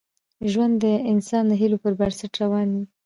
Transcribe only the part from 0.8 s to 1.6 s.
د انسان د